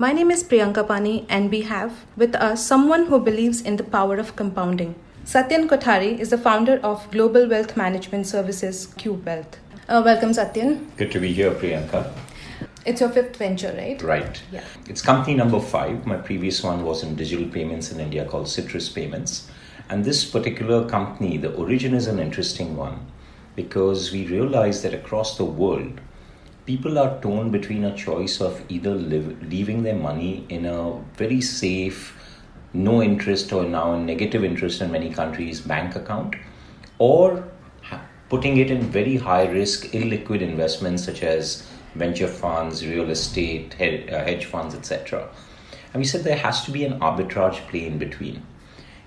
My 0.00 0.12
name 0.12 0.30
is 0.30 0.42
Priyanka 0.42 0.88
Pani, 0.88 1.26
and 1.28 1.50
we 1.50 1.60
have 1.60 2.06
with 2.16 2.34
us 2.34 2.66
someone 2.66 3.04
who 3.04 3.20
believes 3.20 3.60
in 3.60 3.76
the 3.76 3.84
power 3.84 4.16
of 4.16 4.34
compounding. 4.34 4.94
Satyen 5.26 5.68
Kothari 5.68 6.18
is 6.18 6.30
the 6.30 6.38
founder 6.38 6.80
of 6.82 7.10
Global 7.10 7.46
Wealth 7.46 7.76
Management 7.76 8.26
Services, 8.26 8.86
Cube 8.96 9.26
Wealth. 9.26 9.58
Uh, 9.90 10.00
welcome, 10.02 10.30
Satyen. 10.30 10.86
Good 10.96 11.12
to 11.12 11.20
be 11.20 11.34
here, 11.34 11.50
Priyanka. 11.50 12.10
It's 12.86 13.02
your 13.02 13.10
fifth 13.10 13.36
venture, 13.36 13.74
right? 13.76 14.00
Right. 14.00 14.42
Yeah. 14.50 14.64
It's 14.88 15.02
company 15.02 15.34
number 15.34 15.60
five. 15.60 16.06
My 16.06 16.16
previous 16.16 16.62
one 16.62 16.82
was 16.82 17.02
in 17.02 17.14
digital 17.14 17.46
payments 17.46 17.92
in 17.92 18.00
India 18.00 18.24
called 18.24 18.48
Citrus 18.48 18.88
Payments. 18.88 19.50
And 19.90 20.06
this 20.06 20.24
particular 20.24 20.88
company, 20.88 21.36
the 21.36 21.52
origin 21.56 21.92
is 21.92 22.06
an 22.06 22.18
interesting 22.18 22.74
one 22.74 23.06
because 23.54 24.12
we 24.12 24.26
realized 24.26 24.82
that 24.84 24.94
across 24.94 25.36
the 25.36 25.44
world, 25.44 26.00
people 26.66 26.98
are 26.98 27.20
torn 27.20 27.50
between 27.50 27.84
a 27.84 27.96
choice 27.96 28.40
of 28.40 28.62
either 28.68 28.94
live, 28.94 29.42
leaving 29.50 29.82
their 29.82 29.96
money 29.96 30.44
in 30.48 30.66
a 30.66 30.92
very 31.16 31.40
safe, 31.40 32.16
no 32.72 33.02
interest 33.02 33.52
or 33.52 33.64
now 33.64 33.96
negative 33.98 34.44
interest 34.44 34.80
in 34.80 34.92
many 34.92 35.10
countries 35.10 35.60
bank 35.60 35.96
account 35.96 36.36
or 36.98 37.48
putting 38.28 38.58
it 38.58 38.70
in 38.70 38.82
very 38.82 39.16
high 39.16 39.46
risk 39.48 39.86
illiquid 39.86 40.40
investments 40.40 41.04
such 41.04 41.24
as 41.24 41.68
venture 41.96 42.28
funds 42.28 42.86
real 42.86 43.10
estate 43.10 43.74
uh, 43.80 44.22
hedge 44.24 44.44
funds 44.44 44.74
etc 44.74 45.28
and 45.92 46.00
we 46.00 46.04
said 46.04 46.22
there 46.22 46.36
has 46.36 46.64
to 46.64 46.70
be 46.70 46.84
an 46.84 47.00
arbitrage 47.00 47.66
play 47.66 47.84
in 47.84 47.98
between. 47.98 48.46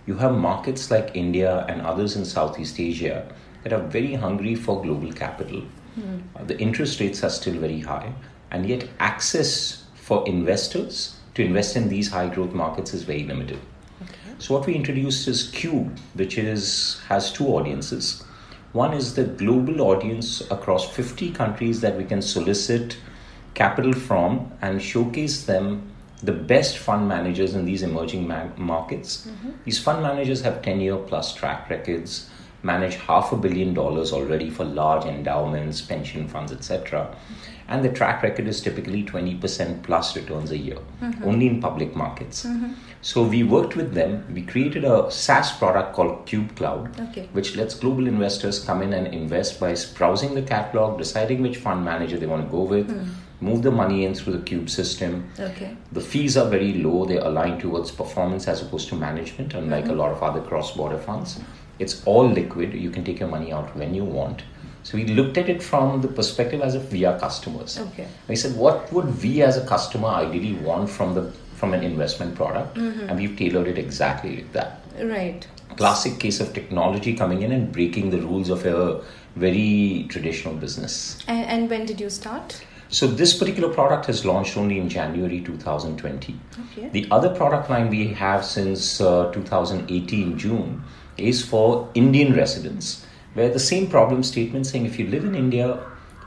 You 0.06 0.16
have 0.16 0.34
markets 0.34 0.92
like 0.92 1.16
india 1.16 1.66
and 1.70 1.82
others 1.82 2.18
in 2.18 2.26
southeast 2.26 2.78
asia 2.78 3.34
that 3.64 3.72
are 3.72 3.88
very 3.88 4.16
hungry 4.16 4.56
for 4.56 4.82
global 4.82 5.14
capital 5.14 5.64
mm. 5.98 6.48
the 6.48 6.60
interest 6.60 7.00
rates 7.00 7.24
are 7.24 7.30
still 7.30 7.60
very 7.60 7.82
high 7.82 8.14
and 8.52 8.68
yet 8.68 8.88
access 9.00 9.84
for 9.96 10.28
investors 10.28 11.16
to 11.36 11.44
invest 11.44 11.76
in 11.76 11.90
these 11.90 12.12
high 12.12 12.30
growth 12.30 12.54
markets 12.54 12.94
is 12.94 13.04
very 13.04 13.24
limited. 13.24 13.60
Okay. 14.02 14.14
So 14.38 14.54
what 14.54 14.68
we 14.68 14.76
introduced 14.76 15.28
is 15.28 15.50
Cube, 15.50 15.98
which 16.14 16.38
is 16.38 17.02
has 17.08 17.32
two 17.32 17.48
audiences. 17.48 18.24
One 18.74 18.94
is 18.94 19.14
the 19.14 19.24
global 19.24 19.82
audience 19.82 20.42
across 20.52 20.90
50 20.90 21.32
countries 21.32 21.82
that 21.82 21.96
we 21.96 22.04
can 22.04 22.22
solicit 22.22 22.98
capital 23.54 23.94
from 23.94 24.52
and 24.62 24.82
showcase 24.82 25.46
them 25.46 25.92
the 26.24 26.32
best 26.32 26.78
fund 26.78 27.08
managers 27.08 27.54
in 27.54 27.66
these 27.66 27.84
emerging 27.84 28.28
ma- 28.28 28.48
markets. 28.58 29.28
Mm-hmm. 29.28 29.50
These 29.66 29.80
fund 29.80 30.02
managers 30.02 30.42
have 30.42 30.62
10 30.62 30.82
year 30.82 30.98
plus 30.98 31.36
track 31.36 31.70
records, 31.70 32.30
manage 32.64 32.96
half 32.96 33.32
a 33.32 33.36
billion 33.36 33.74
dollars 33.74 34.14
already 34.14 34.50
for 34.50 34.64
large 34.64 35.06
endowments, 35.06 35.82
pension 35.82 36.28
funds, 36.28 36.52
etc. 36.52 37.16
And 37.68 37.84
the 37.84 37.90
track 37.90 38.24
record 38.24 38.48
is 38.48 38.62
typically 38.62 39.04
20% 39.04 39.84
plus 39.84 40.16
returns 40.16 40.52
a 40.52 40.58
year, 40.58 40.78
mm-hmm. 41.02 41.24
only 41.24 41.48
in 41.48 41.62
public 41.62 41.96
markets. 41.96 42.46
Mm-hmm. 42.46 42.74
So 43.02 43.24
we 43.24 43.44
worked 43.44 43.76
with 43.76 43.94
them. 43.94 44.26
We 44.34 44.44
created 44.44 44.86
a 44.86 45.12
SaaS 45.12 45.58
product 45.58 45.94
called 45.94 46.26
Cube 46.26 46.56
Cloud, 46.56 47.00
okay. 47.00 47.28
which 47.34 47.56
lets 47.56 47.76
global 47.76 48.08
investors 48.08 48.64
come 48.64 48.82
in 48.82 48.94
and 48.94 49.08
invest 49.08 49.60
by 49.60 49.76
browsing 49.96 50.36
the 50.36 50.42
catalog, 50.42 50.98
deciding 50.98 51.42
which 51.42 51.58
fund 51.58 51.84
manager 51.84 52.18
they 52.18 52.28
want 52.28 52.46
to 52.46 52.52
go 52.52 52.64
with. 52.64 52.90
Mm. 52.90 53.14
Move 53.42 53.62
the 53.62 53.72
money 53.72 54.06
in 54.06 54.16
through 54.16 54.32
the 54.32 54.44
Cube 54.44 54.70
system. 54.70 55.30
Okay. 55.38 55.76
The 55.92 56.00
fees 56.00 56.38
are 56.38 56.50
very 56.50 56.76
low. 56.76 57.04
they 57.04 57.18
align 57.18 57.60
towards 57.60 57.92
performance 57.92 58.48
as 58.48 58.62
opposed 58.62 58.88
to 58.90 58.96
management, 58.96 59.54
unlike 59.54 59.84
mm-hmm. 59.84 59.94
a 59.94 59.96
lot 59.96 60.12
of 60.14 60.24
other 60.24 60.40
cross 60.40 60.74
border 60.74 60.98
funds. 60.98 61.42
It's 61.80 62.04
all 62.06 62.28
liquid. 62.28 62.74
You 62.74 62.90
can 62.90 63.04
take 63.04 63.20
your 63.20 63.30
money 63.30 63.52
out 63.52 63.76
when 63.76 63.94
you 63.94 64.04
want 64.04 64.44
so 64.84 64.98
we 64.98 65.06
looked 65.06 65.38
at 65.38 65.50
it 65.50 65.64
from 65.64 66.02
the 66.02 66.10
perspective 66.10 66.62
as 66.62 66.76
if 66.76 66.92
we 66.92 67.06
are 67.06 67.18
customers. 67.18 67.80
Okay. 67.80 68.08
We 68.28 68.36
said, 68.36 68.56
what 68.56 68.92
would 68.92 69.24
we 69.24 69.42
as 69.42 69.58
a 69.58 69.66
customer 69.66 70.10
ideally 70.10 70.54
want 70.56 70.90
from 70.90 71.16
the 71.16 71.32
from 71.56 71.74
an 71.74 71.84
investment 71.84 72.36
product, 72.36 72.76
mm-hmm. 72.76 73.08
and 73.08 73.18
we've 73.18 73.38
tailored 73.38 73.68
it 73.68 73.78
exactly 73.78 74.36
like 74.36 74.52
that. 74.52 74.82
Right. 75.02 75.48
Classic 75.78 76.20
case 76.20 76.42
of 76.42 76.54
technology 76.54 77.16
coming 77.16 77.42
in 77.42 77.54
and 77.54 77.72
breaking 77.72 78.10
the 78.10 78.20
rules 78.20 78.50
of 78.50 78.66
a 78.66 79.02
very 79.38 80.06
traditional 80.10 80.56
business. 80.56 81.24
And, 81.26 81.46
and 81.46 81.70
when 81.70 81.86
did 81.86 82.02
you 82.02 82.10
start? 82.10 82.62
So 82.90 83.08
this 83.08 83.38
particular 83.38 83.74
product 83.74 84.08
has 84.08 84.26
launched 84.26 84.58
only 84.58 84.78
in 84.78 84.90
January 84.90 85.40
2020. 85.40 86.38
Okay. 86.72 86.90
The 86.90 87.08
other 87.12 87.34
product 87.34 87.70
line 87.70 87.90
we 87.90 88.08
have 88.08 88.44
since 88.44 89.00
uh, 89.00 89.32
2018 89.32 90.38
June 90.38 90.84
is 91.18 91.44
for 91.44 91.90
Indian 91.94 92.36
residents 92.36 93.06
where 93.34 93.50
the 93.50 93.60
same 93.60 93.88
problem 93.88 94.24
statement 94.24 94.68
saying 94.68 94.86
if 94.86 95.00
you 95.00 95.08
live 95.08 95.24
in 95.24 95.36
India, 95.36 95.80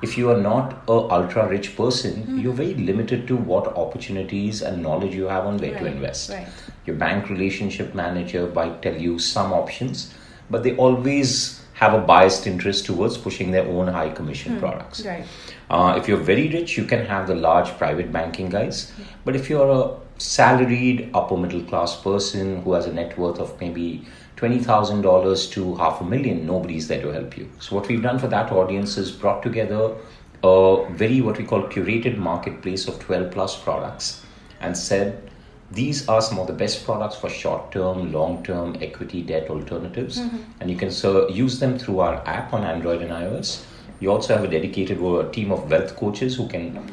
if 0.03 0.19
you 0.19 0.31
are 0.31 0.41
not 0.41 0.73
a 0.89 0.93
ultra 0.93 1.49
rich 1.49 1.77
person, 1.77 2.23
mm-hmm. 2.23 2.39
you're 2.39 2.53
very 2.53 2.75
limited 2.75 3.27
to 3.29 3.37
what 3.37 3.67
opportunities 3.77 4.63
and 4.63 4.83
knowledge 4.83 5.15
you 5.15 5.25
have 5.25 5.47
on 5.47 5.59
where 5.59 5.73
right, 5.73 5.81
to 5.81 5.87
invest. 5.87 6.31
Right. 6.31 6.49
Your 6.85 6.97
bank 6.97 7.31
relationship 7.31 7.95
manager 7.95 8.51
might 8.55 8.83
tell 8.83 8.97
you 8.97 9.19
some 9.19 9.53
options, 9.53 10.13
but 10.51 10.63
they 10.63 10.77
always 10.77 11.63
have 11.75 11.93
a 11.93 11.99
biased 11.99 12.47
interest 12.47 12.87
towards 12.87 13.19
pushing 13.19 13.51
their 13.51 13.67
own 13.67 13.87
high 13.87 14.09
commission 14.09 14.57
mm, 14.57 14.61
products. 14.61 15.05
Right. 15.05 15.25
Uh, 15.69 15.95
if 15.99 16.09
you're 16.09 16.17
very 16.17 16.49
rich, 16.49 16.77
you 16.77 16.85
can 16.85 17.05
have 17.05 17.27
the 17.27 17.35
large 17.35 17.69
private 17.77 18.11
banking 18.11 18.49
guys. 18.49 18.91
Mm. 18.93 19.05
But 19.25 19.37
if 19.37 19.51
you're 19.51 19.71
a 19.71 19.97
salaried 20.19 21.11
upper 21.13 21.37
middle 21.37 21.63
class 21.63 22.01
person 22.01 22.63
who 22.63 22.73
has 22.73 22.87
a 22.87 22.93
net 22.93 23.19
worth 23.19 23.39
of 23.39 23.61
maybe 23.61 24.07
$20,000 24.37 25.53
to 25.53 25.75
half 25.77 26.01
a 26.01 26.05
million, 26.05 26.47
nobody's 26.47 26.89
there 26.89 27.01
to 27.01 27.09
help 27.09 27.39
you. 27.39 27.51
So, 27.59 27.75
what 27.75 27.89
we've 27.89 28.03
done 28.03 28.19
for 28.19 28.29
that 28.29 28.53
audience 28.53 28.99
is 28.99 29.11
brought 29.11 29.43
together 29.43 29.95
a 30.45 30.87
very 30.91 31.21
what 31.21 31.39
we 31.39 31.45
call 31.45 31.63
curated 31.63 32.19
marketplace 32.19 32.87
of 32.87 32.99
12 33.01 33.33
plus 33.33 33.57
products 33.63 34.23
and 34.61 34.77
said 34.77 35.31
these 35.71 36.09
are 36.09 36.21
some 36.21 36.39
of 36.39 36.47
the 36.47 36.53
best 36.53 36.85
products 36.85 37.17
for 37.17 37.29
short 37.29 37.73
term, 37.73 38.13
long 38.13 38.45
term 38.45 38.77
equity 38.81 39.23
debt 39.23 39.49
alternatives. 39.49 40.19
Mm-hmm. 40.19 40.61
And 40.61 40.71
you 40.71 40.77
can 40.77 40.91
so, 40.91 41.29
use 41.29 41.59
them 41.59 41.79
through 41.79 42.01
our 42.01 42.17
app 42.27 42.53
on 42.53 42.63
Android 42.63 43.03
and 43.03 43.11
iOS. 43.11 43.65
You 44.01 44.13
also 44.13 44.35
have 44.37 44.45
a 44.45 44.49
dedicated 44.49 44.99
team 45.33 45.51
of 45.51 45.71
wealth 45.71 45.97
coaches 45.97 46.37
who 46.37 46.47
can 46.47 46.93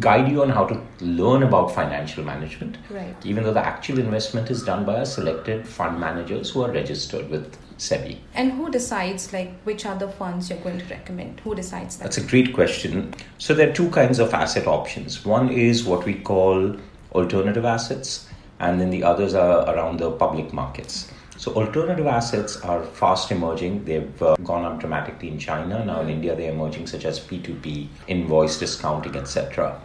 guide 0.00 0.30
you 0.30 0.42
on 0.42 0.50
how 0.50 0.64
to 0.66 0.80
learn 1.00 1.42
about 1.42 1.74
financial 1.74 2.24
management. 2.24 2.78
Right. 2.90 3.14
Even 3.24 3.44
though 3.44 3.52
the 3.52 3.64
actual 3.64 3.98
investment 3.98 4.50
is 4.50 4.62
done 4.62 4.84
by 4.84 5.00
a 5.00 5.06
selected 5.06 5.66
fund 5.66 5.98
managers 5.98 6.50
who 6.50 6.62
are 6.62 6.70
registered 6.70 7.30
with 7.30 7.56
SEBI. 7.78 8.18
And 8.34 8.52
who 8.52 8.70
decides 8.70 9.32
like 9.32 9.52
which 9.62 9.86
are 9.86 9.96
the 9.96 10.08
funds 10.08 10.50
you're 10.50 10.58
going 10.60 10.78
to 10.78 10.86
recommend? 10.86 11.40
Who 11.40 11.54
decides 11.54 11.96
that? 11.96 12.04
That's 12.04 12.18
a 12.18 12.26
great 12.26 12.52
question. 12.52 13.14
So 13.38 13.54
there 13.54 13.70
are 13.70 13.72
two 13.72 13.90
kinds 13.90 14.18
of 14.18 14.34
asset 14.34 14.66
options. 14.66 15.24
One 15.24 15.48
is 15.48 15.84
what 15.84 16.04
we 16.04 16.14
call 16.14 16.76
alternative 17.12 17.64
assets, 17.64 18.28
and 18.60 18.80
then 18.80 18.90
the 18.90 19.04
others 19.04 19.34
are 19.34 19.74
around 19.74 20.00
the 20.00 20.10
public 20.10 20.52
markets. 20.52 21.10
So 21.38 21.54
alternative 21.54 22.08
assets 22.08 22.60
are 22.62 22.82
fast 22.82 23.30
emerging. 23.30 23.84
They've 23.84 24.22
uh, 24.22 24.34
gone 24.42 24.64
up 24.64 24.80
dramatically 24.80 25.28
in 25.28 25.38
China. 25.38 25.84
Now 25.84 26.00
in 26.00 26.08
India, 26.08 26.34
they're 26.34 26.50
emerging 26.50 26.88
such 26.88 27.04
as 27.04 27.20
P2P, 27.20 27.86
invoice 28.08 28.58
discounting, 28.58 29.14
etc. 29.14 29.80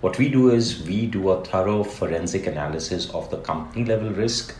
What 0.00 0.18
we 0.18 0.28
do 0.28 0.50
is 0.50 0.82
we 0.82 1.06
do 1.06 1.30
a 1.30 1.44
thorough 1.44 1.84
forensic 1.84 2.48
analysis 2.48 3.08
of 3.10 3.30
the 3.30 3.36
company 3.36 3.84
level 3.84 4.10
risk, 4.10 4.56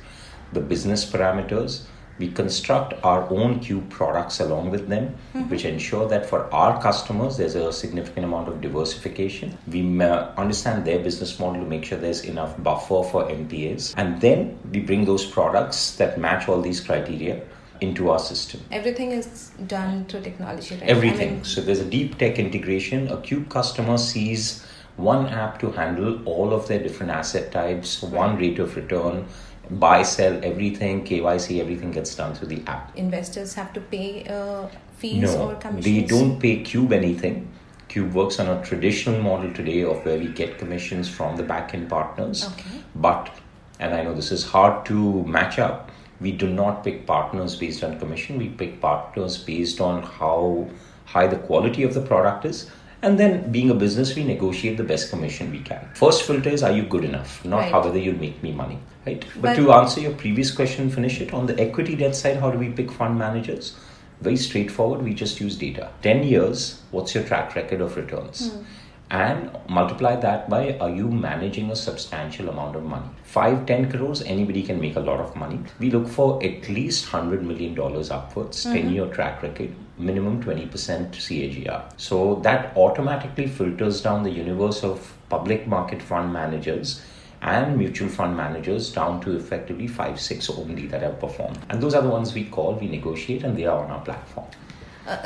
the 0.52 0.60
business 0.60 1.04
parameters, 1.04 1.86
we 2.19 2.31
construct 2.31 2.94
our 3.04 3.28
own 3.31 3.60
cube 3.60 3.88
products 3.91 4.41
along 4.41 4.71
with 4.71 4.88
them 4.88 5.15
mm-hmm. 5.34 5.49
which 5.49 5.65
ensure 5.65 6.09
that 6.09 6.27
for 6.27 6.53
our 6.53 6.81
customers 6.82 7.37
there's 7.37 7.54
a 7.54 7.72
significant 7.72 8.25
amount 8.25 8.49
of 8.49 8.60
diversification. 8.60 9.56
We 9.66 9.82
understand 10.03 10.84
their 10.84 10.99
business 10.99 11.38
model 11.38 11.62
to 11.62 11.69
make 11.69 11.84
sure 11.84 11.99
there's 11.99 12.25
enough 12.25 12.60
buffer 12.62 13.03
for 13.03 13.25
npas 13.25 13.94
and 13.97 14.21
then 14.21 14.59
we 14.72 14.81
bring 14.81 15.05
those 15.05 15.25
products 15.25 15.97
that 15.97 16.19
match 16.19 16.49
all 16.49 16.60
these 16.60 16.81
criteria 16.81 17.43
into 17.81 18.10
our 18.10 18.19
system. 18.19 18.60
Everything 18.72 19.12
is 19.12 19.50
done 19.66 20.06
through 20.06 20.22
technology 20.22 20.76
right? 20.76 20.84
Everything. 20.84 21.28
I 21.28 21.32
mean, 21.32 21.44
so 21.44 21.60
there's 21.60 21.81
a 21.81 21.84
deep 21.84 22.16
tech 22.19 22.38
integration. 22.38 23.09
A 23.09 23.21
cube 23.21 23.50
customer 23.50 23.99
sees 23.99 24.65
one 24.97 25.26
app 25.28 25.59
to 25.60 25.71
handle 25.72 26.22
all 26.25 26.55
of 26.55 26.69
their 26.69 26.82
different 26.82 27.12
asset 27.12 27.53
types 27.53 28.02
one 28.02 28.37
rate 28.38 28.58
of 28.58 28.76
return 28.76 29.26
buy, 29.70 30.02
sell, 30.02 30.38
everything, 30.44 31.04
KYC, 31.04 31.60
everything 31.60 31.90
gets 31.90 32.14
done 32.14 32.34
through 32.34 32.48
the 32.48 32.62
app. 32.66 32.96
Investors 32.96 33.54
have 33.54 33.72
to 33.72 33.80
pay 33.80 34.24
uh, 34.28 34.68
fees 34.96 35.22
no, 35.22 35.50
or 35.50 35.54
commissions? 35.56 35.84
They 35.84 36.02
don't 36.02 36.40
pay 36.40 36.62
Cube 36.62 36.92
anything. 36.92 37.52
Cube 37.88 38.12
works 38.14 38.40
on 38.40 38.48
a 38.48 38.64
traditional 38.64 39.20
model 39.22 39.52
today 39.52 39.82
of 39.82 40.04
where 40.04 40.18
we 40.18 40.28
get 40.28 40.58
commissions 40.58 41.08
from 41.08 41.36
the 41.36 41.42
back-end 41.42 41.88
partners. 41.88 42.44
Okay. 42.44 42.82
But, 42.94 43.30
and 43.78 43.94
I 43.94 44.02
know 44.02 44.14
this 44.14 44.32
is 44.32 44.44
hard 44.44 44.84
to 44.86 45.24
match 45.24 45.58
up, 45.58 45.90
we 46.20 46.32
do 46.32 46.48
not 46.48 46.82
pick 46.82 47.06
partners 47.06 47.56
based 47.56 47.84
on 47.84 47.98
commission. 47.98 48.38
We 48.38 48.48
pick 48.48 48.80
partners 48.80 49.36
based 49.36 49.80
on 49.80 50.02
how 50.02 50.68
high 51.04 51.26
the 51.26 51.36
quality 51.36 51.82
of 51.82 51.94
the 51.94 52.00
product 52.00 52.44
is 52.44 52.70
and 53.02 53.19
then, 53.19 53.52
being 53.52 53.70
a 53.70 53.75
business, 53.75 54.16
we 54.16 54.25
negotiate 54.25 54.76
the 54.76 54.84
best 54.84 55.10
commission 55.10 55.50
we 55.50 55.60
can. 55.60 55.88
First 55.94 56.22
filter 56.22 56.48
is, 56.48 56.62
are 56.62 56.72
you 56.72 56.82
good 56.82 57.04
enough? 57.04 57.44
Not 57.44 57.58
right. 57.58 57.72
how 57.72 57.82
whether 57.82 57.98
you'll 57.98 58.19
make 58.19 58.43
me 58.43 58.52
money, 58.52 58.78
right? 59.06 59.25
But, 59.34 59.43
but 59.43 59.56
to 59.56 59.72
answer 59.72 60.00
your 60.00 60.14
previous 60.14 60.50
question, 60.50 60.90
finish 60.90 61.20
it 61.20 61.34
on 61.34 61.46
the 61.46 61.60
equity 61.60 61.94
debt 61.94 62.16
side. 62.16 62.38
How 62.38 62.50
do 62.50 62.58
we 62.58 62.70
pick 62.70 62.90
fund 62.90 63.19
managers? 63.19 63.76
Very 64.20 64.37
straightforward. 64.37 65.02
We 65.02 65.12
just 65.12 65.40
use 65.40 65.56
data. 65.56 65.90
Ten 66.02 66.22
years. 66.22 66.81
What's 66.90 67.14
your 67.14 67.25
track 67.25 67.54
record 67.54 67.82
of 67.82 67.96
returns? 67.96 68.50
Mm. 68.50 68.64
And 69.11 69.50
multiply 69.69 70.17
that 70.17 70.49
by 70.50 70.76
are 70.79 70.91
you 70.91 71.08
managing 71.08 71.70
a 71.70 71.76
substantial 71.76 72.49
amount 72.49 72.75
of 72.76 72.82
money? 72.82 73.08
5 73.25 73.64
10 73.67 73.91
crores 73.91 74.23
anybody 74.23 74.62
can 74.62 74.81
make 74.81 74.97
a 74.97 75.00
lot 75.00 75.20
of 75.20 75.37
money. 75.37 75.61
We 75.79 75.91
look 75.91 76.08
for 76.08 76.43
at 76.43 76.69
least 76.69 77.12
100 77.12 77.44
million 77.44 77.75
dollars 77.75 78.11
upwards 78.11 78.64
mm-hmm. 78.64 78.75
10 78.75 78.91
year 78.91 79.06
track 79.06 79.43
record 79.43 79.75
minimum 79.99 80.43
20% 80.43 81.11
cagr 81.12 81.82
so 81.97 82.37
that 82.43 82.76
automatically 82.76 83.47
filters 83.47 84.03
down 84.03 84.23
the 84.23 84.31
universe 84.31 84.82
of 84.82 85.14
public 85.29 85.67
market 85.67 86.02
fund 86.02 86.32
managers 86.32 87.00
and 87.43 87.76
mutual 87.79 88.09
fund 88.09 88.37
managers 88.37 88.93
down 88.93 89.20
to 89.20 89.37
effectively 89.37 89.87
five 89.87 90.20
six 90.20 90.50
only 90.50 90.87
that 90.87 91.02
have 91.02 91.20
performed. 91.20 91.59
And 91.70 91.82
those 91.82 91.94
are 91.94 92.02
the 92.02 92.09
ones 92.09 92.35
we 92.35 92.44
call 92.44 92.75
we 92.75 92.88
negotiate 92.88 93.44
and 93.44 93.56
they 93.56 93.67
are 93.67 93.85
on 93.85 93.91
our 93.91 94.00
platform 94.00 94.47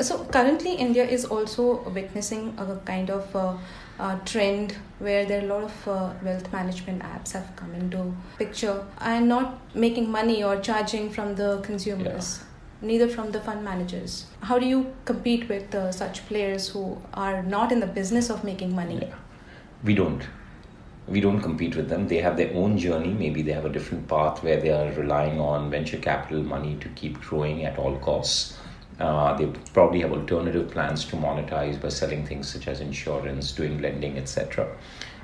so 0.01 0.25
currently, 0.25 0.75
India 0.75 1.03
is 1.03 1.25
also 1.25 1.89
witnessing 1.89 2.53
a 2.57 2.75
kind 2.85 3.09
of 3.09 3.35
uh, 3.35 3.57
uh, 3.99 4.17
trend 4.25 4.75
where 4.99 5.25
there 5.25 5.41
are 5.41 5.45
a 5.45 5.47
lot 5.47 5.63
of 5.63 5.87
uh, 5.87 6.13
wealth 6.23 6.51
management 6.51 7.01
apps 7.03 7.31
have 7.31 7.55
come 7.55 7.73
into 7.73 8.13
picture 8.37 8.85
and 8.99 9.27
not 9.27 9.75
making 9.75 10.11
money 10.11 10.43
or 10.43 10.59
charging 10.59 11.09
from 11.09 11.35
the 11.35 11.59
consumers. 11.63 12.39
Yeah. 12.39 12.47
Neither 12.87 13.07
from 13.07 13.31
the 13.31 13.39
fund 13.39 13.63
managers. 13.63 14.25
How 14.41 14.57
do 14.57 14.65
you 14.65 14.91
compete 15.05 15.47
with 15.47 15.73
uh, 15.75 15.91
such 15.91 16.25
players 16.27 16.69
who 16.69 16.99
are 17.13 17.43
not 17.43 17.71
in 17.71 17.79
the 17.79 17.87
business 17.87 18.31
of 18.31 18.43
making 18.43 18.75
money? 18.75 18.99
Yeah. 19.01 19.15
We 19.83 19.93
don't 19.93 20.23
we 21.07 21.19
don't 21.19 21.41
compete 21.41 21.75
with 21.75 21.89
them. 21.89 22.07
They 22.07 22.17
have 22.17 22.37
their 22.37 22.53
own 22.55 22.77
journey. 22.77 23.13
Maybe 23.13 23.41
they 23.41 23.51
have 23.51 23.65
a 23.65 23.69
different 23.69 24.07
path 24.07 24.43
where 24.43 24.59
they 24.59 24.69
are 24.69 24.91
relying 24.93 25.39
on 25.39 25.69
venture 25.69 25.97
capital 25.97 26.41
money 26.41 26.77
to 26.79 26.89
keep 26.89 27.19
growing 27.19 27.65
at 27.65 27.77
all 27.77 27.97
costs. 27.97 28.57
Uh, 28.99 29.35
they 29.35 29.47
probably 29.73 30.01
have 30.01 30.11
alternative 30.11 30.69
plans 30.69 31.05
to 31.05 31.15
monetize 31.15 31.81
by 31.81 31.89
selling 31.89 32.25
things 32.25 32.47
such 32.51 32.67
as 32.67 32.81
insurance, 32.81 33.51
doing 33.51 33.81
lending, 33.81 34.17
etc. 34.17 34.67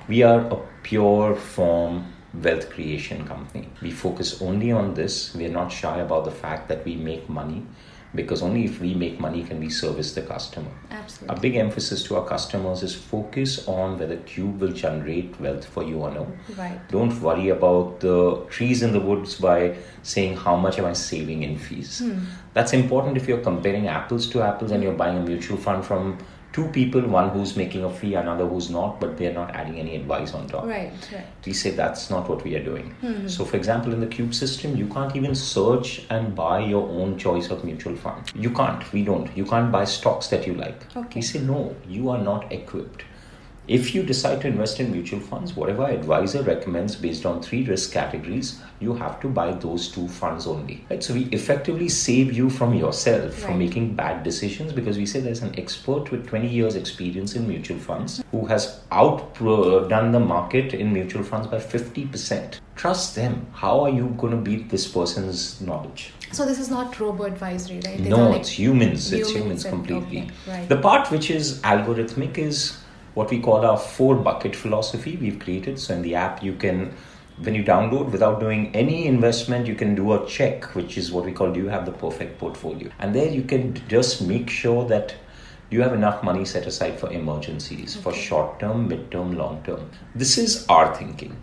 We 0.07 0.23
are 0.23 0.39
a 0.39 0.57
pure 0.83 1.35
form 1.35 2.13
wealth 2.33 2.69
creation 2.69 3.27
company. 3.27 3.69
We 3.81 3.91
focus 3.91 4.41
only 4.41 4.71
on 4.71 4.93
this. 4.93 5.33
We 5.35 5.45
are 5.45 5.51
not 5.61 5.71
shy 5.71 5.99
about 5.99 6.25
the 6.25 6.31
fact 6.31 6.69
that 6.69 6.85
we 6.85 6.95
make 6.95 7.29
money 7.29 7.65
because 8.17 8.41
only 8.41 8.65
if 8.65 8.81
we 8.81 8.93
make 8.93 9.19
money 9.19 9.43
can 9.43 9.59
we 9.61 9.69
service 9.69 10.13
the 10.13 10.21
customer. 10.21 10.71
Absolutely. 10.91 11.37
A 11.37 11.39
big 11.39 11.55
emphasis 11.55 12.03
to 12.03 12.17
our 12.17 12.25
customers 12.25 12.83
is 12.83 12.93
focus 12.93 13.65
on 13.67 13.97
whether 13.97 14.17
Cube 14.17 14.59
will 14.59 14.73
generate 14.73 15.39
wealth 15.39 15.65
for 15.65 15.83
you 15.83 15.99
or 15.99 16.11
no. 16.11 16.27
Right. 16.57 16.79
Don't 16.89 17.21
worry 17.21 17.49
about 17.49 18.01
the 18.01 18.45
trees 18.49 18.81
in 18.81 18.91
the 18.91 18.99
woods 18.99 19.35
by 19.35 19.77
saying 20.03 20.35
how 20.35 20.55
much 20.57 20.79
am 20.79 20.85
I 20.85 20.93
saving 20.93 21.43
in 21.43 21.57
fees. 21.57 21.99
Hmm. 21.99 22.19
That's 22.53 22.73
important 22.73 23.15
if 23.17 23.27
you're 23.27 23.45
comparing 23.51 23.87
apples 23.87 24.27
to 24.31 24.41
apples 24.41 24.71
and 24.71 24.83
you're 24.83 24.99
buying 25.03 25.17
a 25.17 25.21
mutual 25.21 25.57
fund 25.57 25.85
from 25.85 26.17
two 26.53 26.67
people, 26.69 27.01
one 27.01 27.29
who's 27.29 27.55
making 27.55 27.83
a 27.83 27.89
fee, 27.89 28.15
another 28.15 28.45
who's 28.45 28.69
not, 28.69 28.99
but 28.99 29.17
they're 29.17 29.33
not 29.33 29.51
adding 29.55 29.79
any 29.79 29.95
advice 29.95 30.33
on 30.33 30.47
top. 30.47 30.65
Right, 30.65 30.91
right. 31.13 31.25
We 31.45 31.53
say 31.53 31.71
that's 31.71 32.09
not 32.09 32.29
what 32.29 32.43
we 32.43 32.55
are 32.55 32.63
doing. 32.63 32.95
Mm-hmm. 33.01 33.27
So, 33.27 33.45
for 33.45 33.57
example, 33.57 33.93
in 33.93 33.99
the 33.99 34.07
Cube 34.07 34.33
system, 34.33 34.75
you 34.75 34.87
can't 34.87 35.15
even 35.15 35.35
search 35.35 36.05
and 36.09 36.35
buy 36.35 36.59
your 36.59 36.87
own 36.89 37.17
choice 37.17 37.49
of 37.49 37.63
mutual 37.63 37.95
fund. 37.95 38.31
You 38.35 38.51
can't. 38.51 38.91
We 38.91 39.03
don't. 39.03 39.35
You 39.37 39.45
can't 39.45 39.71
buy 39.71 39.85
stocks 39.85 40.27
that 40.27 40.47
you 40.47 40.53
like. 40.55 40.95
Okay. 40.95 41.19
We 41.19 41.21
say 41.21 41.39
no. 41.39 41.75
You 41.87 42.09
are 42.09 42.19
not 42.19 42.51
equipped. 42.51 43.03
If 43.67 43.93
you 43.93 44.01
decide 44.01 44.39
to 44.41 44.47
invest 44.47 44.79
in 44.79 44.93
mutual 44.93 45.19
funds, 45.19 45.53
whatever 45.53 45.83
advisor 45.85 46.41
recommends 46.41 46.95
based 46.95 47.25
on 47.25 47.41
three 47.41 47.65
risk 47.65 47.91
categories, 47.91 48.61
you 48.79 48.93
have 48.93 49.19
to 49.19 49.27
buy 49.27 49.51
those 49.51 49.89
two 49.89 50.07
funds 50.07 50.47
only. 50.47 50.85
Right? 50.89 51.03
So 51.03 51.13
we 51.13 51.25
effectively 51.25 51.89
save 51.89 52.31
you 52.31 52.49
from 52.49 52.73
yourself 52.73 53.23
right. 53.23 53.33
from 53.33 53.59
making 53.59 53.95
bad 53.95 54.23
decisions 54.23 54.71
because 54.71 54.97
we 54.97 55.05
say 55.05 55.19
there's 55.19 55.41
an 55.41 55.53
expert 55.59 56.11
with 56.11 56.25
20 56.27 56.47
years 56.47 56.75
experience 56.75 57.35
in 57.35 57.45
mutual 57.45 57.77
funds 57.77 58.23
who 58.31 58.45
has 58.45 58.79
outdone 58.91 60.13
the 60.13 60.19
market 60.19 60.73
in 60.73 60.93
mutual 60.93 61.23
funds 61.23 61.47
by 61.47 61.57
50%. 61.57 62.61
Trust 62.77 63.15
them. 63.15 63.47
How 63.51 63.81
are 63.81 63.89
you 63.89 64.15
going 64.17 64.31
to 64.31 64.37
beat 64.37 64.69
this 64.69 64.87
person's 64.87 65.59
knowledge? 65.59 66.13
So 66.31 66.45
this 66.45 66.59
is 66.59 66.69
not 66.69 66.97
robo 66.99 67.23
advisory, 67.23 67.81
right? 67.85 67.97
These 67.97 68.07
no, 68.07 68.29
like 68.29 68.41
it's 68.41 68.49
humans. 68.49 69.11
It's 69.11 69.31
humans, 69.31 69.65
completely. 69.65 70.21
Okay, 70.21 70.31
right. 70.47 70.69
The 70.69 70.77
part 70.77 71.09
which 71.11 71.29
is 71.29 71.59
algorithmic 71.61 72.37
is 72.37 72.77
what 73.17 73.31
we 73.31 73.39
call 73.39 73.65
our 73.65 73.77
four 73.77 74.15
bucket 74.15 74.55
philosophy 74.55 75.17
we've 75.17 75.39
created. 75.39 75.79
So 75.79 75.95
in 75.95 76.03
the 76.03 76.13
app, 76.13 76.43
you 76.43 76.53
can, 76.53 76.93
when 77.39 77.55
you 77.55 77.63
download 77.63 78.11
without 78.11 78.39
doing 78.39 78.75
any 78.75 79.07
investment, 79.07 79.65
you 79.65 79.73
can 79.73 79.95
do 79.95 80.13
a 80.13 80.25
check, 80.27 80.75
which 80.75 80.99
is 80.99 81.11
what 81.11 81.25
we 81.25 81.31
call 81.31 81.51
do 81.51 81.59
you 81.59 81.69
have 81.69 81.87
the 81.87 81.91
perfect 81.91 82.37
portfolio? 82.37 82.91
And 82.99 83.15
there 83.15 83.27
you 83.27 83.41
can 83.41 83.81
just 83.87 84.21
make 84.21 84.51
sure 84.51 84.87
that 84.89 85.15
you 85.71 85.81
have 85.81 85.93
enough 85.93 86.23
money 86.23 86.45
set 86.45 86.67
aside 86.67 86.99
for 86.99 87.11
emergencies, 87.11 87.95
okay. 87.95 88.03
for 88.03 88.13
short 88.13 88.59
term, 88.59 88.87
mid 88.87 89.09
term, 89.11 89.35
long 89.35 89.63
term. 89.63 89.89
This 90.13 90.37
is 90.37 90.67
our 90.67 90.95
thinking, 90.95 91.35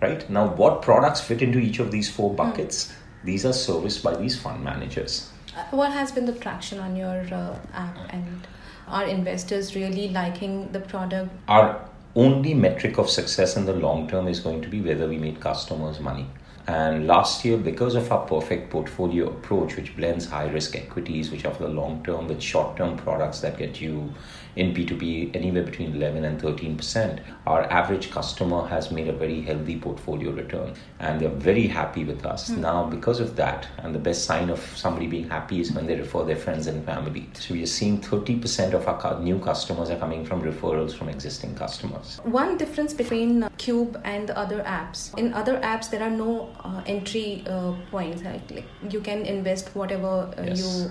right? 0.00 0.28
Now, 0.30 0.48
what 0.54 0.80
products 0.80 1.20
fit 1.20 1.42
into 1.42 1.58
each 1.58 1.78
of 1.78 1.90
these 1.90 2.08
four 2.10 2.30
hmm. 2.30 2.36
buckets? 2.36 2.86
Mm. 2.86 2.92
These 3.24 3.44
are 3.44 3.52
serviced 3.52 4.02
by 4.02 4.16
these 4.16 4.40
fund 4.40 4.64
managers. 4.64 5.30
Uh, 5.54 5.64
what 5.70 5.92
has 5.92 6.10
been 6.10 6.24
the 6.24 6.32
traction 6.32 6.78
on 6.78 6.96
your 6.96 7.20
uh, 7.32 7.58
app 7.74 7.98
and 8.10 8.46
are 8.88 9.04
investors 9.04 9.74
really 9.74 10.08
liking 10.08 10.72
the 10.72 10.80
product? 10.80 11.30
Our 11.48 11.88
only 12.14 12.54
metric 12.54 12.98
of 12.98 13.08
success 13.08 13.56
in 13.56 13.64
the 13.64 13.72
long 13.72 14.08
term 14.08 14.28
is 14.28 14.40
going 14.40 14.62
to 14.62 14.68
be 14.68 14.80
whether 14.80 15.08
we 15.08 15.18
made 15.18 15.40
customers 15.40 16.00
money. 16.00 16.26
And 16.66 17.06
last 17.06 17.46
year, 17.46 17.56
because 17.56 17.94
of 17.94 18.12
our 18.12 18.26
perfect 18.26 18.70
portfolio 18.70 19.28
approach, 19.28 19.76
which 19.76 19.96
blends 19.96 20.26
high 20.26 20.48
risk 20.48 20.76
equities, 20.76 21.30
which 21.30 21.46
are 21.46 21.54
for 21.54 21.62
the 21.62 21.70
long 21.70 22.04
term, 22.04 22.28
with 22.28 22.42
short 22.42 22.76
term 22.76 22.98
products 22.98 23.40
that 23.40 23.56
get 23.56 23.80
you 23.80 24.12
in 24.58 24.74
P2P 24.74 25.36
anywhere 25.36 25.62
between 25.62 25.94
11 25.94 26.24
and 26.24 26.40
13%. 26.40 27.20
Our 27.46 27.62
average 27.72 28.10
customer 28.10 28.66
has 28.66 28.90
made 28.90 29.08
a 29.08 29.12
very 29.12 29.40
healthy 29.40 29.78
portfolio 29.78 30.32
return 30.32 30.74
and 30.98 31.20
they're 31.20 31.40
very 31.50 31.68
happy 31.68 32.04
with 32.04 32.26
us. 32.26 32.50
Mm. 32.50 32.58
Now, 32.58 32.84
because 32.84 33.20
of 33.20 33.36
that, 33.36 33.68
and 33.78 33.94
the 33.94 34.00
best 34.00 34.24
sign 34.24 34.50
of 34.50 34.60
somebody 34.76 35.06
being 35.06 35.28
happy 35.28 35.60
is 35.60 35.72
when 35.72 35.86
they 35.86 35.94
refer 35.94 36.24
their 36.24 36.36
friends 36.36 36.66
and 36.66 36.84
family. 36.84 37.30
So 37.34 37.54
we 37.54 37.62
are 37.62 37.66
seeing 37.66 38.00
30% 38.00 38.74
of 38.74 38.88
our 38.88 39.20
new 39.20 39.38
customers 39.38 39.90
are 39.90 39.98
coming 39.98 40.24
from 40.24 40.42
referrals 40.42 40.92
from 40.94 41.08
existing 41.08 41.54
customers. 41.54 42.20
One 42.24 42.56
difference 42.58 42.92
between 42.92 43.44
uh, 43.44 43.50
Cube 43.58 44.00
and 44.04 44.28
the 44.28 44.36
other 44.36 44.60
apps. 44.62 45.16
In 45.18 45.32
other 45.34 45.60
apps, 45.60 45.88
there 45.88 46.02
are 46.02 46.10
no 46.10 46.54
uh, 46.64 46.82
entry 46.86 47.44
uh, 47.46 47.74
points. 47.92 48.22
Like 48.22 48.64
you 48.90 49.00
can 49.00 49.24
invest 49.24 49.74
whatever 49.74 50.34
uh, 50.36 50.42
yes. 50.42 50.58
you 50.58 50.90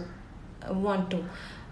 want 0.69 1.11
to 1.11 1.23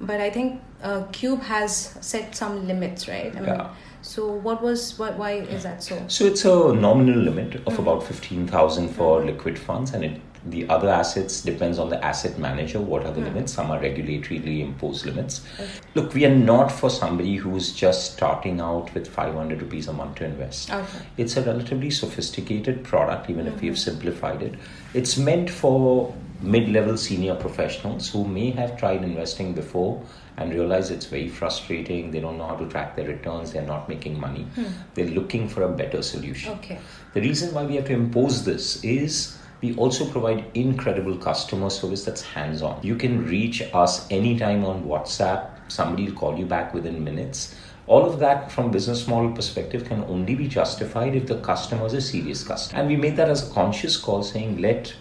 but 0.02 0.20
I 0.20 0.30
think 0.30 0.62
uh, 0.82 1.04
Cube 1.12 1.42
has 1.44 1.98
set 2.02 2.36
some 2.36 2.68
limits, 2.68 3.08
right? 3.08 3.36
I 3.36 3.40
mean, 3.40 3.46
yeah. 3.46 3.74
So 4.02 4.32
what 4.32 4.62
was 4.62 5.00
what? 5.00 5.18
Why 5.18 5.34
is 5.34 5.64
that 5.64 5.82
so? 5.82 6.04
So 6.08 6.26
it's 6.26 6.46
a 6.46 6.74
nominal 6.74 7.20
limit 7.20 7.56
of 7.56 7.62
mm-hmm. 7.64 7.82
about 7.82 8.04
fifteen 8.04 8.48
thousand 8.48 8.89
for 8.89 9.24
liquid 9.25 9.58
funds, 9.58 9.94
and 9.94 10.04
it 10.04 10.22
the 10.46 10.68
other 10.70 10.90
assets 10.90 11.42
depends 11.42 11.80
on 11.80 11.90
the 11.90 12.06
asset 12.06 12.38
manager 12.38 12.80
what 12.80 13.06
are 13.06 13.12
the 13.12 13.22
mm. 13.22 13.25
limits 13.25 13.54
some 13.54 13.72
are 13.72 13.80
regulatorily 13.80 14.60
imposed 14.62 15.06
limits 15.06 15.44
okay. 15.60 15.70
look 15.96 16.14
we 16.14 16.25
are 16.25 16.36
not 16.36 16.72
for 16.72 16.90
somebody 16.90 17.36
who's 17.36 17.74
just 17.74 18.14
starting 18.14 18.60
out 18.60 18.94
with 18.94 19.08
500 19.08 19.62
rupees 19.62 19.88
a 19.88 19.94
month 19.94 20.16
to 20.16 20.25
invest 20.25 20.72
okay. 20.72 21.00
it's 21.18 21.36
a 21.38 21.42
relatively 21.42 21.90
sophisticated 21.90 22.84
product 22.84 23.30
even 23.30 23.46
mm-hmm. 23.46 23.56
if 23.56 23.62
we've 23.62 23.74
mm-hmm. 23.74 23.92
simplified 23.92 24.42
it 24.44 24.54
it's 24.94 25.18
meant 25.18 25.50
for 25.50 26.14
mid-level 26.42 26.98
senior 26.98 27.34
professionals 27.34 28.10
who 28.10 28.25
may 28.25 28.52
have 28.52 28.78
tried 28.78 29.04
investing 29.04 29.54
before 29.54 30.02
and 30.38 30.54
realize 30.54 30.92
it's 30.92 31.06
very 31.06 31.30
frustrating 31.30 32.12
they 32.12 32.20
don't 32.20 32.38
know 32.38 32.46
how 32.46 32.56
to 32.56 32.68
track 32.68 32.96
their 32.96 33.08
returns 33.08 33.54
they're 33.54 33.64
not 33.64 33.88
making 33.90 34.20
money 34.20 34.44
hmm. 34.56 34.66
they're 34.94 35.08
looking 35.08 35.48
for 35.48 35.64
a 35.64 35.70
better 35.70 36.02
solution 36.04 36.54
okay. 36.54 36.78
the 37.14 37.22
reason 37.22 37.54
why 37.54 37.64
we 37.64 37.75
have 37.75 37.86
to 37.86 37.94
impose 37.94 38.44
this 38.44 38.84
is 38.84 39.38
we 39.65 39.75
also 39.77 40.05
provide 40.05 40.45
incredible 40.53 41.17
customer 41.17 41.69
service 41.69 42.05
that's 42.05 42.22
hands 42.22 42.62
on. 42.62 42.79
You 42.84 42.95
can 42.95 43.25
reach 43.25 43.63
us 43.74 44.10
anytime 44.12 44.63
on 44.63 44.84
WhatsApp, 44.84 45.50
somebody 45.67 46.05
will 46.05 46.15
call 46.15 46.38
you 46.38 46.45
back 46.45 46.74
within 46.74 47.03
minutes. 47.03 47.55
All 47.88 48.05
of 48.05 48.19
that 48.19 48.51
from 48.51 48.72
business 48.72 49.07
model 49.07 49.31
perspective 49.31 49.86
can 49.86 50.03
only 50.03 50.36
be 50.36 50.48
justified 50.48 51.15
if 51.15 51.25
the 51.27 51.39
customer 51.39 51.86
is 51.88 51.93
a 51.93 52.01
serious 52.01 52.43
customer. 52.43 52.79
And 52.79 52.89
we 52.89 52.95
made 52.95 53.15
that 53.17 53.29
as 53.29 53.50
a 53.50 53.53
conscious 53.53 53.98
call 53.98 54.24
saying 54.24 54.62
let 54.62 54.93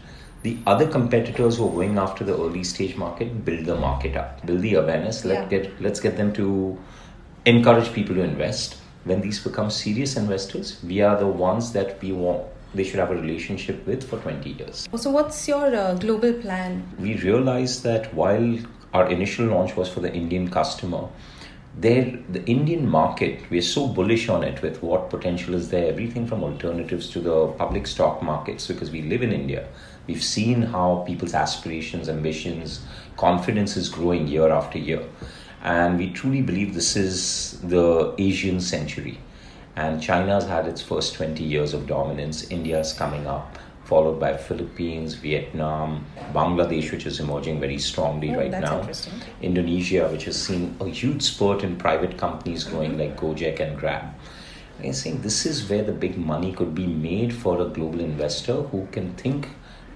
the 0.43 0.57
other 0.67 0.87
competitors 0.87 1.57
who 1.57 1.69
are 1.69 1.73
going 1.73 1.99
after 1.99 2.25
the 2.25 2.35
early 2.35 2.65
stage 2.65 2.97
market 2.97 3.45
build 3.45 3.67
the 3.67 3.77
market 3.77 4.17
up, 4.17 4.45
build 4.47 4.61
the 4.61 4.75
awareness, 4.75 5.25
let 5.25 5.45
yeah. 5.45 5.59
get 5.59 5.83
let's 5.83 6.01
get 6.01 6.17
them 6.19 6.33
to 6.35 6.79
encourage 7.47 7.93
people 7.93 8.15
to 8.17 8.23
invest. 8.23 8.77
When 9.05 9.21
these 9.21 9.43
become 9.43 9.71
serious 9.71 10.17
investors, 10.17 10.83
we 10.83 11.01
are 11.03 11.19
the 11.19 11.27
ones 11.27 11.73
that 11.73 12.01
we 12.03 12.13
want 12.13 12.45
they 12.75 12.85
should 12.85 12.99
have 12.99 13.11
a 13.11 13.15
relationship 13.15 13.87
with 13.87 14.09
for 14.09 14.19
20 14.19 14.51
years. 14.51 14.89
So, 14.97 15.11
what's 15.11 15.47
your 15.49 15.75
uh, 15.75 15.95
global 15.95 16.33
plan? 16.35 16.87
We 16.99 17.17
realized 17.19 17.83
that 17.85 18.13
while 18.15 18.59
our 18.93 19.11
initial 19.11 19.47
launch 19.47 19.77
was 19.77 19.89
for 19.89 20.01
the 20.01 20.13
Indian 20.13 20.51
customer, 20.51 21.09
there 21.77 22.19
the 22.31 22.45
Indian 22.45 22.89
market, 22.89 23.43
we're 23.51 23.63
so 23.63 23.89
bullish 23.89 24.29
on 24.29 24.45
it 24.45 24.63
with 24.63 24.83
what 24.83 25.11
potential 25.11 25.55
is 25.55 25.71
there, 25.71 25.89
everything 25.89 26.27
from 26.27 26.45
alternatives 26.45 27.11
to 27.11 27.21
the 27.21 27.49
public 27.59 27.87
stock 27.87 28.23
markets, 28.23 28.69
because 28.69 28.91
we 28.91 29.03
live 29.03 29.23
in 29.23 29.33
India. 29.33 29.67
We've 30.07 30.23
seen 30.23 30.63
how 30.63 31.05
people's 31.07 31.35
aspirations, 31.35 32.09
ambitions, 32.09 32.81
confidence 33.17 33.77
is 33.77 33.89
growing 33.89 34.29
year 34.29 34.51
after 34.51 34.79
year. 34.79 35.03
And 35.63 35.99
we 35.99 36.11
truly 36.11 36.43
believe 36.43 36.75
this 36.75 36.95
is 36.95 37.59
the 37.63 38.15
Asian 38.19 38.61
century. 38.61 39.19
And 39.77 40.01
China's 40.01 40.45
had 40.47 40.67
its 40.67 40.81
first 40.83 41.15
20 41.15 41.43
years 41.43 41.75
of 41.75 41.87
dominance. 41.87 42.49
India's 42.51 42.93
coming 42.93 43.27
up, 43.27 43.59
followed 43.85 44.21
by 44.21 44.37
Philippines, 44.37 45.15
Vietnam, 45.15 46.07
Bangladesh, 46.33 46.93
which 46.93 47.07
is 47.07 47.19
emerging 47.21 47.61
very 47.61 47.79
strongly 47.79 48.31
Oh, 48.35 48.39
right 48.39 48.51
now. 48.51 48.89
Indonesia, 49.43 50.09
which 50.09 50.25
has 50.25 50.41
seen 50.41 50.77
a 50.81 50.89
huge 50.89 51.23
spurt 51.23 51.63
in 51.65 51.77
private 51.77 52.17
companies 52.17 52.65
growing 52.65 52.93
Mm-hmm. 52.93 53.01
like 53.01 53.17
Gojek 53.21 53.61
and 53.61 53.77
Grab. 53.77 54.15
I 54.81 54.91
think 54.93 55.23
this 55.23 55.47
is 55.47 55.69
where 55.69 55.83
the 55.85 55.93
big 55.93 56.19
money 56.19 56.53
could 56.53 56.75
be 56.75 56.87
made 56.87 57.33
for 57.33 57.61
a 57.61 57.67
global 57.69 58.01
investor 58.01 58.55
who 58.55 58.87
can 58.93 59.15
think 59.15 59.49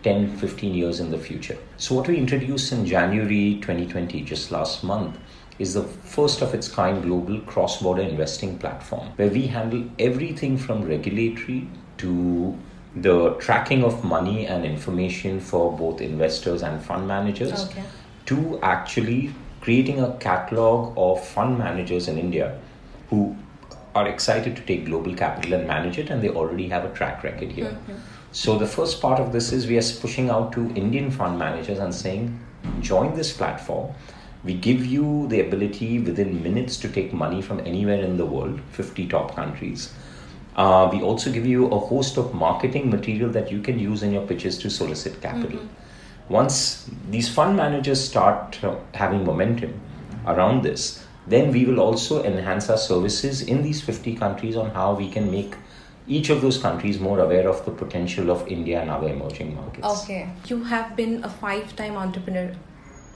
10, 0.02 0.36
15 0.38 0.74
years 0.74 1.00
in 1.00 1.10
the 1.10 1.18
future. 1.18 1.58
So, 1.76 1.94
what 1.96 2.06
we 2.08 2.16
introduced 2.16 2.72
in 2.72 2.86
January 2.86 3.58
2020, 3.60 4.20
just 4.22 4.50
last 4.52 4.84
month, 4.84 5.18
is 5.58 5.74
the 5.74 5.82
first 5.82 6.40
of 6.40 6.54
its 6.54 6.68
kind 6.68 7.02
global 7.02 7.40
cross 7.40 7.82
border 7.82 8.02
investing 8.02 8.58
platform 8.58 9.08
where 9.16 9.28
we 9.28 9.46
handle 9.46 9.84
everything 9.98 10.56
from 10.56 10.84
regulatory 10.84 11.66
to 11.96 12.56
the 12.96 13.34
tracking 13.34 13.82
of 13.84 14.04
money 14.04 14.46
and 14.46 14.64
information 14.64 15.40
for 15.40 15.76
both 15.76 16.00
investors 16.00 16.62
and 16.62 16.82
fund 16.82 17.06
managers 17.06 17.66
Okay. 17.66 17.82
to 18.26 18.58
actually 18.62 19.32
creating 19.60 20.00
a 20.00 20.12
catalog 20.18 20.94
of 20.96 21.26
fund 21.26 21.58
managers 21.58 22.08
in 22.08 22.18
India 22.18 22.58
who 23.10 23.36
are 23.94 24.06
excited 24.08 24.54
to 24.56 24.62
take 24.62 24.86
global 24.86 25.14
capital 25.14 25.54
and 25.54 25.66
manage 25.66 25.98
it, 25.98 26.10
and 26.10 26.22
they 26.22 26.28
already 26.28 26.68
have 26.68 26.84
a 26.84 26.92
track 26.94 27.24
record 27.24 27.50
here. 27.50 27.70
Mm-hmm. 27.70 27.94
So, 28.32 28.58
the 28.58 28.66
first 28.66 29.00
part 29.00 29.18
of 29.18 29.32
this 29.32 29.52
is 29.52 29.66
we 29.66 29.78
are 29.78 29.88
pushing 30.00 30.30
out 30.30 30.52
to 30.52 30.70
Indian 30.74 31.10
fund 31.10 31.38
managers 31.38 31.78
and 31.78 31.94
saying, 31.94 32.38
join 32.80 33.16
this 33.16 33.32
platform. 33.32 33.94
We 34.44 34.54
give 34.54 34.86
you 34.86 35.26
the 35.28 35.40
ability 35.40 35.98
within 35.98 36.42
minutes 36.42 36.76
to 36.78 36.88
take 36.88 37.12
money 37.12 37.42
from 37.42 37.60
anywhere 37.60 38.02
in 38.02 38.16
the 38.16 38.26
world, 38.26 38.60
50 38.72 39.08
top 39.08 39.34
countries. 39.34 39.92
Uh, 40.56 40.88
we 40.92 41.00
also 41.02 41.30
give 41.30 41.46
you 41.46 41.66
a 41.66 41.78
host 41.78 42.16
of 42.16 42.34
marketing 42.34 42.90
material 42.90 43.30
that 43.30 43.50
you 43.50 43.60
can 43.60 43.78
use 43.78 44.02
in 44.02 44.12
your 44.12 44.26
pitches 44.26 44.58
to 44.58 44.70
solicit 44.70 45.20
capital. 45.20 45.60
Once 46.28 46.90
these 47.10 47.28
fund 47.28 47.56
managers 47.56 48.04
start 48.04 48.62
uh, 48.62 48.76
having 48.94 49.24
momentum 49.24 49.80
around 50.26 50.62
this, 50.62 51.04
then 51.26 51.52
we 51.52 51.64
will 51.64 51.80
also 51.80 52.24
enhance 52.24 52.68
our 52.68 52.76
services 52.76 53.42
in 53.42 53.62
these 53.62 53.80
50 53.80 54.14
countries 54.16 54.56
on 54.56 54.70
how 54.70 54.94
we 54.94 55.08
can 55.10 55.30
make 55.30 55.54
each 56.06 56.30
of 56.30 56.40
those 56.40 56.58
countries 56.58 56.98
more 56.98 57.20
aware 57.20 57.48
of 57.48 57.64
the 57.64 57.70
potential 57.70 58.30
of 58.30 58.46
India 58.48 58.80
and 58.80 58.90
other 58.90 59.08
emerging 59.08 59.54
markets. 59.54 59.86
Okay. 59.86 60.28
You 60.46 60.64
have 60.64 60.96
been 60.96 61.22
a 61.22 61.28
five 61.28 61.76
time 61.76 61.96
entrepreneur, 61.96 62.54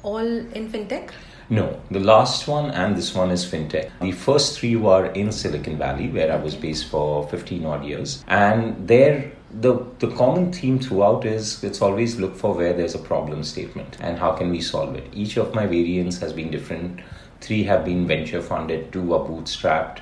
all 0.02 0.18
in 0.18 0.71
fintech? 0.71 1.11
No, 1.49 1.80
the 1.90 2.00
last 2.00 2.49
one 2.49 2.71
and 2.71 2.97
this 2.97 3.14
one 3.14 3.30
is 3.30 3.44
fintech. 3.44 3.90
The 4.00 4.12
first 4.12 4.59
three 4.59 4.76
were 4.76 5.06
in 5.06 5.32
Silicon 5.32 5.76
Valley, 5.76 6.09
where 6.09 6.32
I 6.32 6.37
was 6.37 6.54
based 6.54 6.87
for 6.87 7.28
15 7.28 7.66
odd 7.66 7.85
years. 7.85 8.25
And 8.26 8.88
there, 8.88 9.32
the, 9.61 9.85
the 9.99 10.09
common 10.09 10.52
theme 10.52 10.78
throughout 10.78 11.26
is 11.26 11.62
it's 11.62 11.82
always 11.82 12.18
look 12.18 12.37
for 12.37 12.54
where 12.54 12.73
there's 12.73 12.94
a 12.94 12.99
problem 12.99 13.44
statement 13.44 13.99
and 14.00 14.18
how 14.18 14.32
can 14.32 14.50
we 14.50 14.61
solve 14.61 14.94
it. 14.97 15.09
Each 15.12 15.37
of 15.37 15.54
my 15.54 15.66
variants 15.66 16.18
has 16.21 16.32
been 16.32 16.50
different. 16.50 17.00
Three 17.40 17.64
have 17.64 17.85
been 17.85 18.06
venture 18.06 18.40
funded, 18.40 18.92
two 18.92 19.12
are 19.12 19.21
bootstrapped. 19.21 19.99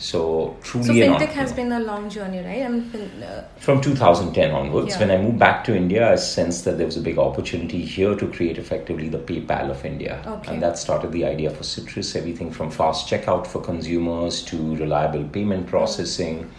So 0.00 0.56
truly 0.62 0.86
So 0.86 0.92
fintech 0.94 1.28
has 1.32 1.52
been 1.52 1.72
a 1.72 1.78
long 1.80 2.08
journey, 2.08 2.38
right? 2.38 2.62
I 2.62 2.68
mean, 2.68 2.84
fin- 2.84 3.22
uh, 3.22 3.44
From 3.58 3.82
2010 3.82 4.50
onwards, 4.50 4.94
Yeah. 4.94 5.00
when 5.00 5.10
I 5.10 5.18
moved 5.22 5.38
back 5.38 5.62
to 5.64 5.76
India, 5.76 6.10
I 6.10 6.16
sensed 6.16 6.64
that 6.64 6.78
there 6.78 6.86
was 6.86 6.96
a 6.96 7.02
big 7.02 7.18
opportunity 7.18 7.82
here 7.84 8.14
to 8.14 8.26
create 8.26 8.56
effectively 8.56 9.10
the 9.10 9.18
PayPal 9.18 9.70
of 9.70 9.84
India. 9.84 10.22
Okay. 10.26 10.52
And 10.54 10.62
that 10.62 10.78
started 10.78 11.12
the 11.12 11.26
idea 11.26 11.50
for 11.50 11.64
Citrus 11.64 12.16
everything 12.16 12.50
from 12.50 12.70
fast 12.70 13.10
checkout 13.10 13.46
for 13.46 13.60
consumers 13.60 14.42
to 14.44 14.74
reliable 14.76 15.24
payment 15.24 15.66
processing 15.66 16.50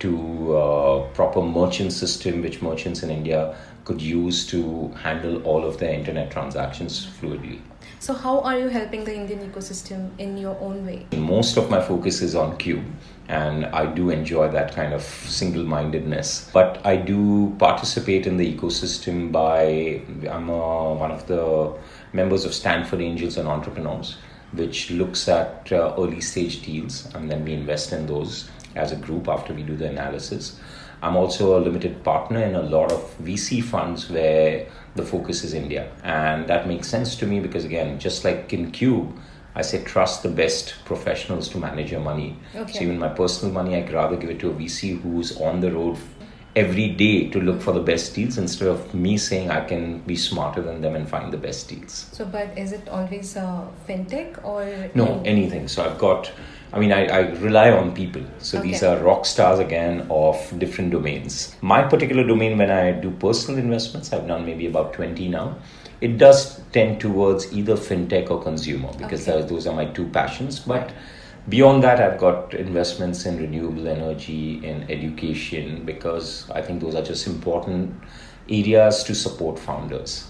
to 0.00 0.56
uh, 0.56 1.00
proper 1.14 1.40
merchant 1.40 1.94
system, 1.94 2.42
which 2.42 2.60
merchants 2.60 3.02
in 3.02 3.10
India 3.10 3.54
could 3.90 4.00
use 4.00 4.46
to 4.46 4.88
handle 5.02 5.42
all 5.42 5.64
of 5.64 5.78
their 5.78 5.92
internet 5.92 6.30
transactions 6.30 7.08
fluidly. 7.20 7.58
so 7.98 8.14
how 8.14 8.40
are 8.48 8.56
you 8.56 8.68
helping 8.68 9.02
the 9.04 9.14
Indian 9.14 9.40
ecosystem 9.50 10.10
in 10.18 10.38
your 10.38 10.56
own 10.60 10.86
way? 10.86 11.06
Most 11.16 11.56
of 11.56 11.68
my 11.70 11.80
focus 11.82 12.22
is 12.22 12.36
on 12.36 12.56
Cube, 12.56 12.84
and 13.28 13.66
I 13.80 13.86
do 13.86 14.10
enjoy 14.10 14.46
that 14.52 14.76
kind 14.76 14.94
of 14.94 15.02
single 15.02 15.64
mindedness. 15.64 16.48
But 16.52 16.80
I 16.86 16.94
do 16.96 17.52
participate 17.58 18.28
in 18.28 18.36
the 18.36 18.46
ecosystem 18.54 19.32
by, 19.32 20.02
I'm 20.36 20.48
uh, 20.48 20.94
one 20.94 21.10
of 21.10 21.26
the 21.26 21.74
members 22.12 22.44
of 22.44 22.54
Stanford 22.54 23.00
Angels 23.00 23.38
and 23.38 23.48
Entrepreneurs, 23.48 24.18
which 24.52 24.92
looks 24.92 25.28
at 25.28 25.72
uh, 25.72 25.94
early 25.98 26.20
stage 26.20 26.62
deals, 26.62 27.12
and 27.14 27.28
then 27.28 27.44
we 27.44 27.54
invest 27.54 27.92
in 27.92 28.06
those 28.06 28.48
as 28.76 28.92
a 28.92 28.96
group 29.06 29.26
after 29.26 29.52
we 29.52 29.64
do 29.64 29.76
the 29.76 29.88
analysis. 29.88 30.60
I'm 31.02 31.16
also 31.16 31.58
a 31.58 31.60
limited 31.60 32.04
partner 32.04 32.40
in 32.42 32.54
a 32.54 32.62
lot 32.62 32.92
of 32.92 33.00
VC 33.22 33.62
funds 33.62 34.10
where 34.10 34.66
the 34.96 35.02
focus 35.02 35.44
is 35.44 35.54
India. 35.54 35.90
And 36.02 36.46
that 36.48 36.68
makes 36.68 36.88
sense 36.88 37.16
to 37.16 37.26
me 37.26 37.40
because, 37.40 37.64
again, 37.64 37.98
just 37.98 38.24
like 38.24 38.52
in 38.52 38.70
Cube, 38.70 39.18
I 39.54 39.62
say 39.62 39.82
trust 39.82 40.22
the 40.22 40.28
best 40.28 40.74
professionals 40.84 41.48
to 41.50 41.58
manage 41.58 41.90
your 41.90 42.00
money. 42.00 42.38
Okay. 42.54 42.72
So, 42.72 42.84
even 42.84 42.98
my 42.98 43.08
personal 43.08 43.52
money, 43.52 43.76
I'd 43.76 43.92
rather 43.92 44.16
give 44.16 44.30
it 44.30 44.38
to 44.40 44.50
a 44.50 44.54
VC 44.54 45.00
who's 45.00 45.36
on 45.40 45.60
the 45.60 45.72
road 45.72 45.98
every 46.56 46.88
day 46.90 47.28
to 47.30 47.40
look 47.40 47.60
for 47.62 47.72
the 47.72 47.80
best 47.80 48.14
deals 48.14 48.36
instead 48.36 48.68
of 48.68 48.92
me 48.92 49.16
saying 49.16 49.50
I 49.50 49.64
can 49.64 50.00
be 50.00 50.16
smarter 50.16 50.60
than 50.60 50.80
them 50.80 50.96
and 50.96 51.08
find 51.08 51.32
the 51.32 51.36
best 51.36 51.68
deals. 51.68 52.06
So, 52.12 52.24
but 52.24 52.56
is 52.58 52.72
it 52.72 52.88
always 52.88 53.36
uh, 53.36 53.66
fintech 53.88 54.44
or 54.44 54.90
No, 54.94 55.22
anything. 55.24 55.68
So 55.68 55.84
I've 55.84 55.98
got, 55.98 56.30
I 56.72 56.78
mean, 56.78 56.92
I, 56.92 57.06
I 57.06 57.18
rely 57.40 57.70
on 57.72 57.94
people. 57.94 58.22
So 58.38 58.60
these 58.60 58.82
are 58.84 58.96
rock 58.98 59.26
stars 59.26 59.58
again 59.58 60.06
of 60.08 60.36
different 60.58 60.92
domains. 60.92 61.56
My 61.60 61.82
particular 61.82 62.24
domain, 62.24 62.58
when 62.58 62.70
I 62.70 62.92
do 62.92 63.10
personal 63.10 63.58
investments, 63.58 64.12
I've 64.12 64.28
done 64.28 64.46
maybe 64.46 64.66
about 64.66 64.92
20 64.92 65.28
now. 65.28 65.56
It 66.00 66.16
does 66.16 66.60
tend 66.72 67.00
towards 67.00 67.52
either 67.52 67.74
fintech 67.74 68.30
or 68.30 68.40
consumer 68.42 68.88
because 68.96 69.28
Okay. 69.28 69.40
those- 69.40 69.50
those 69.50 69.66
are 69.66 69.74
my 69.74 69.86
two 69.86 70.06
passions. 70.06 70.60
But 70.60 70.90
beyond 71.48 71.82
that, 71.82 72.00
I've 72.00 72.18
got 72.18 72.54
investments 72.54 73.26
in 73.26 73.38
renewable 73.38 73.88
energy, 73.88 74.60
in 74.64 74.86
education, 74.88 75.82
because 75.84 76.48
I 76.54 76.62
think 76.62 76.80
those 76.80 76.94
are 76.94 77.02
just 77.02 77.26
important 77.26 77.94
areas 78.48 79.02
to 79.04 79.14
support 79.14 79.58
founders. 79.58 80.29